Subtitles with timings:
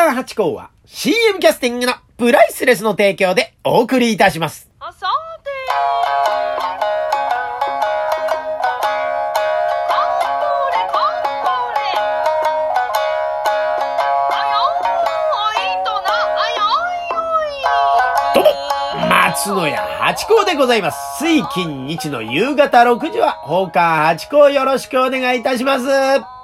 [0.00, 4.70] カー八甲は CM キャスティングのプライスレスの提供でお送りいたします。
[4.80, 5.06] あさ
[5.44, 5.50] て
[18.34, 21.22] どうも、松野屋八甲でございます。
[21.22, 26.39] 水金日の夕方6時は、放課八甲よろしくお願いいたします。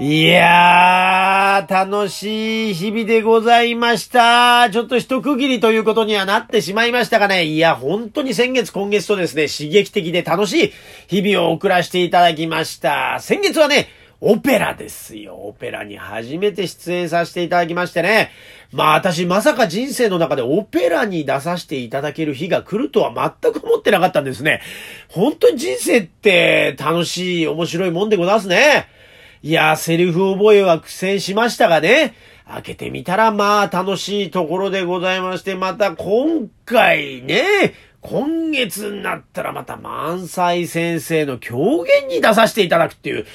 [0.00, 4.70] いやー、楽しい日々でございました。
[4.72, 7.44] ちょっと一区切りということにはなってしまいましたがね。
[7.44, 10.72] いや、本当に先月今月とですね、刺激的で楽しい
[11.08, 13.18] 日々を送らせていただきました。
[13.20, 13.90] 先月はね、
[14.22, 15.34] オペラですよ。
[15.34, 18.30] オペラに初めて出演させていただきましてね。
[18.72, 23.12] まあ私まさか人生の中でオペラに出させていただける日が来るとは
[23.42, 24.62] 全く思ってなかったんですね。
[25.08, 29.01] 本当に人生って楽しい、面白いもんでございますね。
[29.44, 32.14] いやー、セリフ覚えは苦戦しましたがね。
[32.46, 43.26] 開けてみたらまあ楽しいところでございまして、また今回ね、今月になったらまた満載先生の狂言に出させていただくっていう。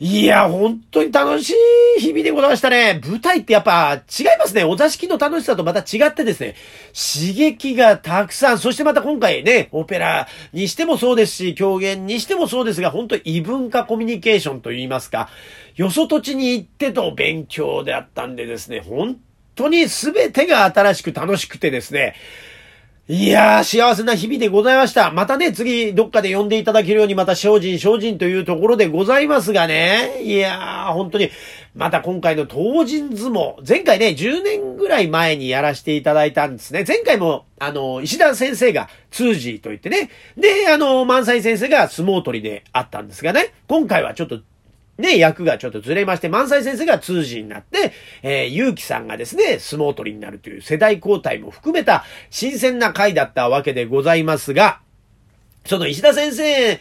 [0.00, 1.54] いや、本当に楽し
[1.98, 3.00] い日々でございましたね。
[3.04, 4.62] 舞台ってやっぱ違いますね。
[4.62, 6.54] お座敷の楽しさとまた違ってですね、
[6.94, 15.30] 刺激がたくさん、そしてまた今回ね、オペラにしてもそうですし、狂言にしてもそうですが、本当に異文化コミュニケーションといいますか、
[15.74, 19.18] よそ土地に行ってと勉強であったんでですね、本
[19.56, 22.14] 当に全てが新しく楽しくてですね、
[23.10, 25.10] いやー、幸せな日々でございました。
[25.10, 30.20] またね、次、どっかで呼んでいただけるように、また精進、精進というところでございますがね。
[30.22, 31.30] いやー、本当に、
[31.74, 36.84] また今回の東人相撲、前回ね、10年ぐらい前にやらせていただいたんですね。
[36.86, 40.10] 前回も、あの、石田先生が通じと言ってね。
[40.36, 43.54] で、あの、万歳先生が相撲取りであったんですがね。
[43.68, 44.40] 今回はちょっと、
[44.98, 54.80] ね、役がちょっとずれまして、万歳先生が通じになって、えー、ゆうきさんがですね、相撲取りになるという世代交代も含めた新鮮な回だったわけでございますが、
[55.64, 56.80] その石田先生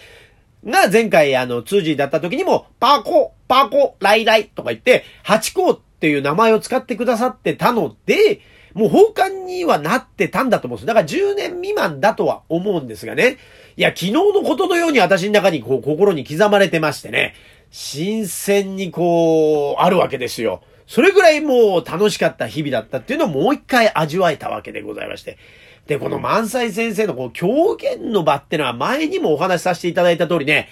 [0.65, 8.41] が前回あの、通じだった時にも、パーコ、パーコ、ライライとか言って、ハチ公っていう名前を使ってくださってたので、
[8.73, 10.85] もう奉還にはなってたんだと思うんです。
[10.85, 13.37] だから10年未満だとは思うんですがね。
[13.75, 17.33] いや、昨日のことのように私の中にこう心に刻まれてましてね。
[17.71, 20.61] 新鮮にこう、あるわけですよ。
[20.87, 25.37] それぐらいもう楽しかった日々だったっていうのをもう一回味わえたわけでございまして。
[25.85, 30.69] で、この満載先生のこう狂言の場ってのは前にもお話しさせていただいた通りね、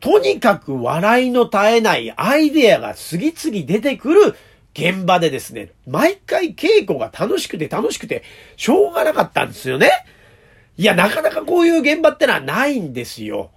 [0.00, 4.34] とにかく笑いの絶えないアイデアが次々出てくる
[4.74, 8.22] 現場でですね、毎回稽古が楽しくて楽しくて、
[8.56, 9.90] しょうがなかったんですよね。
[10.76, 13.50] いや、なかなかこういう現場ってのはないんですよ。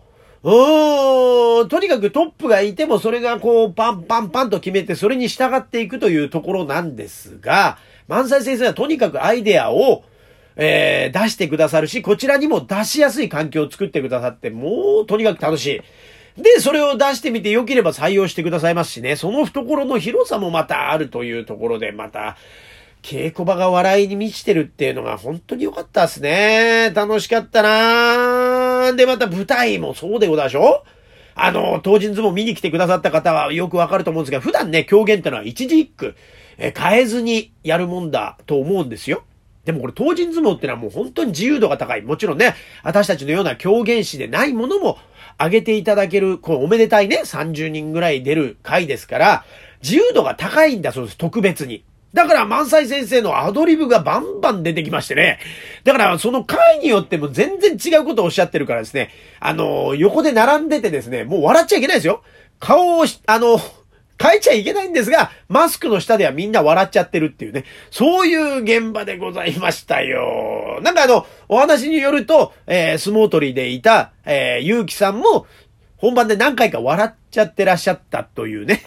[0.43, 7.77] うーん、とにかくトップがいてもそれがこうパンパンパンと決めてそれに従っていくというところなんですが、
[8.07, 10.03] 万歳先生はとにかくアイデアを、
[10.55, 15.65] えー、出してくださるし、こちらにも出しやすい環境を作ってくださって、もうとにかく楽し
[16.37, 16.41] い。
[16.41, 22.37] で、それを出してみて良ければ採用してくださいますしね、その懐の広さもまたあるというところで、また、
[23.01, 26.91] 稽古場が笑いに満ちてるっていうのが本当に良かったですね。
[26.93, 30.83] 楽しかったなぁんで、また舞台もそうでございましょ
[31.35, 36.15] あの、当人相撲見に来てくださった方はよくわかると思うんですが、普段ね、狂言ってのは一字一句、
[36.57, 39.23] え変えずにやるもんだと思うんですよ。
[39.63, 42.01] でもこれ、当人相撲ってのはもう本当に自由度が高い。
[42.01, 44.97] もちろんね、私たちのような狂言師でないものも
[45.39, 49.45] 上げていただける、こう、おめでたいね、30人ぐらい出る回ですから、
[49.81, 51.83] 自由度が高いんだそうです、特別に。
[52.13, 55.39] だから、満載先生のアドリブがバンバン出てきましてね。
[55.83, 59.11] だから、その回によっても全然違うことをおっしゃってるからですね。
[59.39, 62.23] あの、横で並んでてですね、もう笑っちゃいけないですよ。
[62.59, 63.59] 顔を、あの、
[64.21, 67.63] 変えちゃいけないんですが、マスクの下ではみんな笑っちゃってるっていうね。
[67.89, 70.79] そういう現場でございましたよ。
[70.81, 75.47] なんかあの、お話によると、えー、相撲取りでいた、えー、ゆうきさんも、
[75.99, 78.81] 本番で何回か笑っちゃってらっしゃったというね。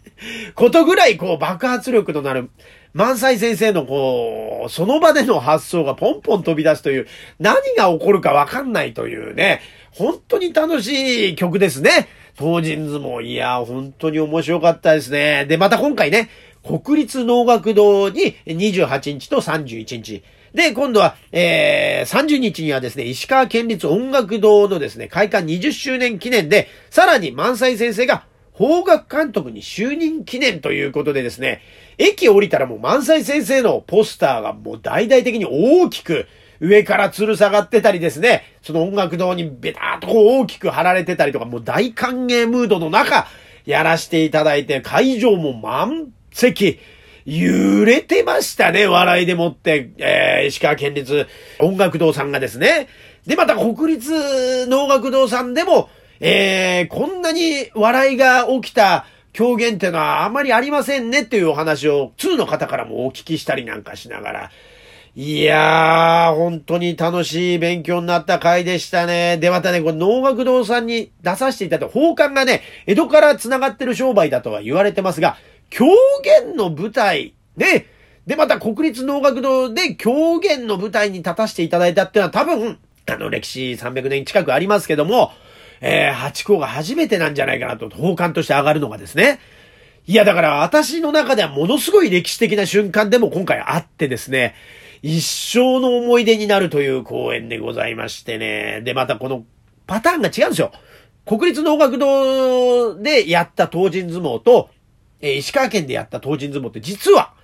[0.54, 2.48] ことぐらいこう爆発力となる、
[2.94, 7.06] 満載先生のこう、その場での発想がポンポン飛び出すという、
[7.38, 9.60] 何が起こるかわかんないというね、
[9.90, 12.08] 本当に楽しい曲ですね。
[12.38, 15.44] 当人相撲、いや、本当に面白かったですね。
[15.46, 16.30] で、また今回ね、
[16.62, 20.22] 国立能楽堂に28日と31日。
[20.56, 28.24] で、今度は、えー、30日にはですね、石川県立音楽堂のですね、開館20周年記念で、さらに満載先生が
[28.56, 31.60] 邦楽監督に就任記念ということでですね、
[31.98, 36.26] 駅降りたらもう満載先生のポスターがもう大々的に大きく
[36.60, 43.26] 上から吊る下がってたりですね、その音楽堂にベターっとこう大きく貼られてたりとか、もう大歓迎ムードの中、
[43.66, 46.78] やらせていただいて、会場も満席。
[47.26, 51.26] 揺れてましたね、笑いでもって、えー、石川県立
[51.58, 52.88] 音楽堂さんがですね。
[53.26, 55.90] で、また国立能楽堂さんでも、
[56.20, 64.50] えー、こんなに笑いが起きた狂言っていうのはあまりありませんねっていうお話を2の方からもお聞きしたりなんかしながら、
[65.16, 69.38] いやー、本当に楽しい勉強になった回でしたね。
[69.38, 75.38] で、またね、この能楽堂さんに出させていただいた法官がね、江戸から繋がってる商売だとは言われてますが、
[75.70, 75.86] 狂
[76.22, 77.86] 言の舞台、ね、
[78.26, 85.30] で、また国立能楽堂で狂言の舞台に立たせていただいたっていうのは多分、あの、歴史300年近くありますけども、
[85.80, 89.38] えー、八甲が初めてなんじゃないかなと、法官として上がるのがですね。
[90.06, 94.54] いや、だから私の中ではものすごい歴史的な瞬間でも今回あってですね、
[95.02, 98.80] 一生の思い出になるという公演でございましてね。
[98.82, 99.44] で、またこの
[99.86, 100.72] パターンが違うんですよ。
[101.26, 104.70] 国立能楽堂でやった東人相撲と、
[105.20, 107.34] えー石川県でやった東人相撲って実は、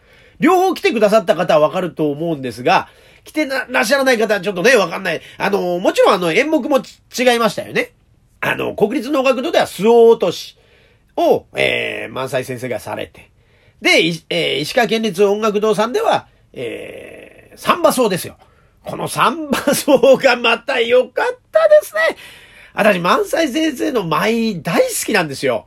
[0.41, 2.89] 両方来てくださった方はわかると思うんですが、
[3.25, 5.21] 来てならっしゃらない方はちょっとね、わかんない。
[5.39, 7.93] あの、もちろんあの演目も違いましたよね。
[8.41, 10.59] あの、国立能楽堂では周防落とし
[11.17, 13.31] を、えー、万歳先生がされて。
[13.81, 13.91] で、
[14.31, 18.37] えー石川県立音楽堂さんでは、えー、サンバ奏ですよ。
[18.85, 22.17] このサンバ奏がまた良かったですね。
[22.75, 25.67] 私、万歳先生の舞大好きなんですよ。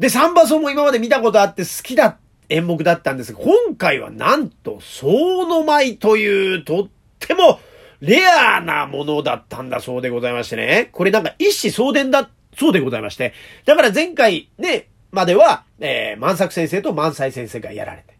[0.00, 2.16] で、サンバ奏も今まで見たことあって好きだ
[2.48, 6.88] 演目だったんですが、今回はなんと、奏の舞というとっ
[7.18, 7.60] ても
[8.00, 10.88] レアなものだったんだそうでございましてね。
[10.92, 13.34] これなんか一子相伝だそうでございまして。
[13.66, 18.16] だから前回ね、までは、えー、万作先生と万歳先生がやられて。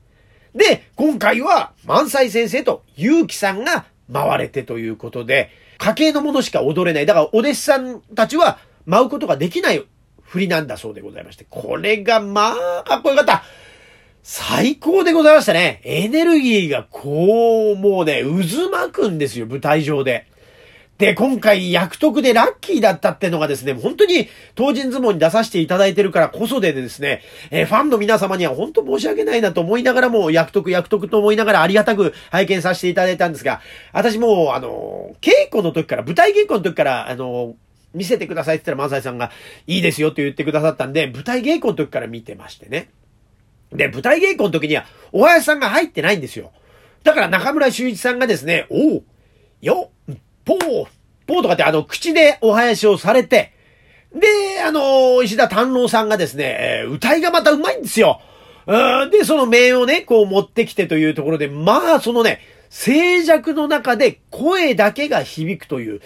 [0.55, 5.49] で、今回は万歳先生と結城さんが回れてということで、
[5.79, 7.07] 家系のものしか踊れない。
[7.07, 9.83] だからお弟子さんたちは舞うことができない
[10.31, 11.45] 振りなんだそうでございまして。
[11.51, 13.43] これがまあ、かっこよかった。
[14.23, 15.81] 最高でございましたね。
[15.83, 20.29] エネルギーがこう、もうね、渦巻くんですよ、舞台上で。
[20.99, 33.63] で、今回役得でラッキーだったってのがですね、本当に当人相撲に出させていただいてるからこそでですね、えーファンの皆様には本当申し訳ないなと思いながらも、役得役得と思いながらありがたく拝見させていただいたんですが、
[33.93, 37.57] 私もう、あの、稽古の時から、舞台稽古の時から、あの、
[37.95, 39.31] 見せてくださいって言ったら、萬斎さんが、
[39.67, 42.91] いいですよって言ってくださったんで、舞台稽古の時から見てましてね。
[43.73, 46.53] で、舞台稽古の時には、お囃子さんが入ってないんですよ。
[47.03, 49.05] だから中村修一さんがですね、おう、
[49.61, 49.91] よ、
[50.45, 50.87] ぽー、
[51.27, 53.53] ぽーとかってあの、口でお囃子をされて、
[54.15, 58.21] で、あの、石田丹郎さんがですね、え歌いがまたうまいんですよ。
[59.11, 62.41] で、その名をね、こう持ってきてというところで、まあ、そのね、
[62.71, 66.01] 静寂の中で声だけが響くという、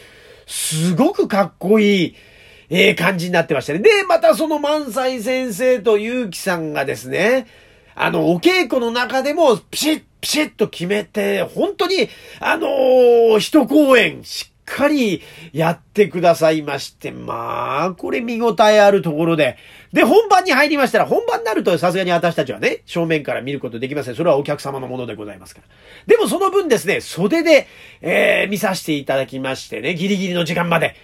[0.46, 2.14] すごくかっこいい、
[2.70, 3.78] えー感じになってましたね。
[3.80, 7.46] で、またその満載先生と結城さんがですね、
[7.94, 12.08] あの、お稽古の中でも、ピシッ、ピシッと決めて、本当に、
[12.40, 15.22] あのー一公演、しっかり
[15.52, 19.56] やってくださいまして、まあ、これ見応えあるところで。
[19.92, 24.14] で、本番に入りましたら、本番になるとさすがに私たちはね、正面から見ることできません。
[24.14, 25.66] それはお客様のものでございますから。
[26.06, 27.66] でもその分ですね、袖で、
[28.00, 30.94] えー見させていただきましてね、ギリギリの時間まで。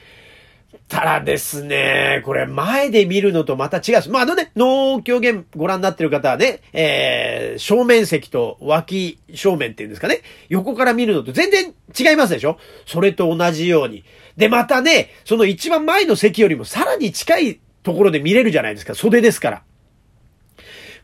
[0.88, 4.10] たらですね、これ前で見るのとまた違う。
[4.10, 12.58] まあ、あのね、能狂言ご覧になってる方はね、えー、正面席と脇正面っていうんですかね、横から見るのと全然違いますでしょ？
[12.86, 14.04] それと同じように。
[14.36, 18.94] で、またね、その一番前の席よりもさらに近いところで見れるじゃないですか。
[18.94, 19.62] 袖ですから。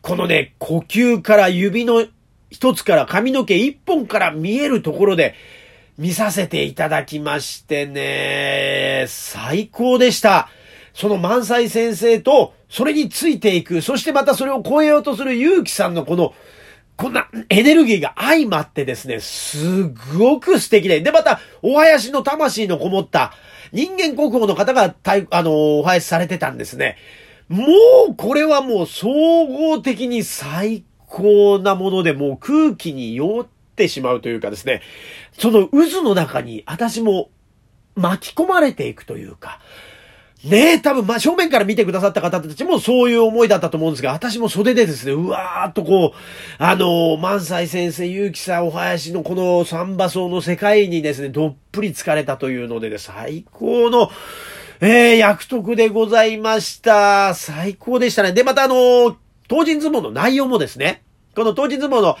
[0.01, 2.05] このね、呼吸から指の
[2.49, 5.35] 一つから髪の毛一本から見えるところで
[5.97, 10.47] 見させていただきましてね、最高でした。
[10.93, 16.35] その万歳先生と、それについていく、そしてまたそれを超えようとする結城さんのこの、
[16.97, 19.85] こんなエネルギーが相まってですね、す
[20.17, 21.01] ごく素敵で。
[21.01, 23.33] で、また、お囃子の魂のこもった、
[23.71, 24.93] 人間国宝の方が、
[25.31, 26.97] あの、お囃子されてたんですね。
[27.49, 27.65] も
[28.09, 29.07] う、これはもう総
[29.47, 34.81] 合的に最高なもので、もう空気に酔っててしまうというかですね、
[35.37, 37.29] その渦の中に私も
[37.95, 39.59] 巻き込まれていくというか、
[40.43, 54.11] ねえ、多分、ま、正面から見てくださった方たちもそういう思いだったと思うんですが、私も袖でですね、うわーっとこう、あの、万歳先生、結城さん、お囃子のこの三馬奏の世界にですね、どっぷり疲れたというのでね、最高の、
[54.79, 57.33] えー、役得でございました。
[57.33, 58.31] 最高でしたね。
[58.31, 59.17] で、またあの、
[59.47, 61.01] 当人相撲の内容もですね、
[61.35, 62.15] この当人相撲の、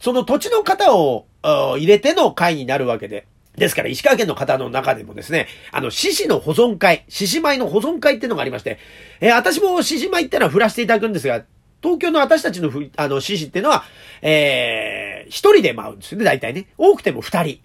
[0.00, 3.26] その土地の方を入れての会になるわけで。
[3.56, 8.78] ですから、石川県の方の中でもですね、あの、獅子の保存会、獅子舞の保存会っていうのがありまして、
[9.20, 11.42] えー私も獅子舞ってのは振らせていただくんですが、
[11.82, 13.84] 東京の私たちのふ、あの、獅子っていうのは、
[14.22, 16.66] えー、一人で舞うんですよね、大体ね。
[16.78, 17.60] 多くても二人。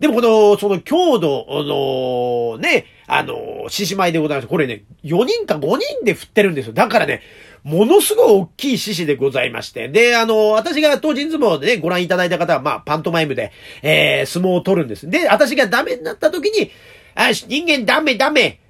[0.00, 4.48] でもこの、その強度の、ね、あの、獅子舞でございます。
[4.48, 6.72] これね、4人か5人で振ってるんですよ。
[6.72, 7.20] だからね、
[7.64, 9.88] ものすごい大きい獅子でございまして。
[9.88, 15.08] で、あの、私が当人相撲でね、ご覧いただいた方は、まあ、パントマイムで、えー、相撲を取るんです。
[15.08, 16.70] で、私がダメになった時に、
[17.14, 18.60] あ、人間ダメダメ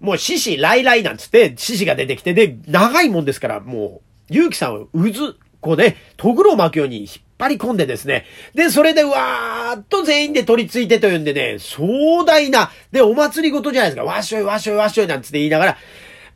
[0.00, 8.24] もう獅子、来来なんつって、獅子が出てきて、で、長いもんですから、もう、ゆうきさんを渦、こうね、とぐろを巻くように引っ張り込んでですね。
[8.54, 14.04] で、それでわーっと全員で取り付いてというんでね、壮大な、で、お祭りごとじゃないですか。
[14.04, 15.78] わっしょいわっしょいわっしょいなんつって言いながら、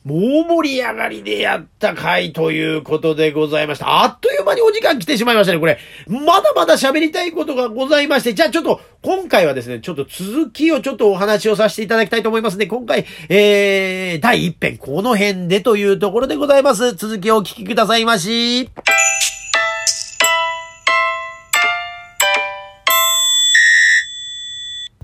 [0.06, 4.02] 大盛り上がりでやった回ということでございました。
[4.02, 5.78] あっという間にお時間来てしまいましたね、これ。
[6.08, 12.66] まだまだ喋りたいことがございまして、じゃあちょっと、今回はですね、ちょっと続きをちょっとお話をさせていただきたいと思いますね。
[12.66, 16.94] 今回、えー、第1編、この辺でというところでございます。
[16.94, 18.70] 続きをお聞きくださいまし。